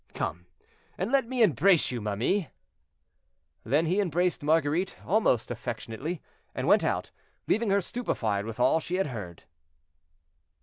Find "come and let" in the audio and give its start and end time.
0.15-1.27